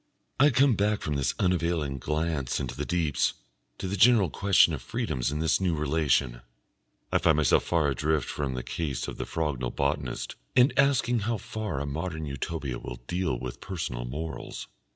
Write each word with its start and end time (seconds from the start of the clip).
I 0.39 0.49
come 0.49 0.73
back 0.73 1.01
from 1.03 1.13
this 1.13 1.35
unavailing 1.37 1.99
glance 1.99 2.59
into 2.59 2.75
the 2.75 2.87
deeps 2.87 3.35
to 3.77 3.87
the 3.87 3.95
general 3.95 4.31
question 4.31 4.73
of 4.73 4.81
freedoms 4.81 5.31
in 5.31 5.37
this 5.37 5.61
new 5.61 5.75
relation. 5.75 6.41
I 7.11 7.19
find 7.19 7.35
myself 7.37 7.63
far 7.65 7.87
adrift 7.89 8.27
from 8.27 8.55
the 8.55 8.63
case 8.63 9.07
of 9.07 9.17
the 9.17 9.27
Frognal 9.27 9.69
botanist, 9.75 10.37
and 10.55 10.73
asking 10.75 11.19
how 11.19 11.37
far 11.37 11.79
a 11.79 11.85
modern 11.85 12.25
Utopia 12.25 12.79
will 12.79 13.01
deal 13.05 13.37
with 13.37 13.61
personal 13.61 14.05
morals. 14.05 14.67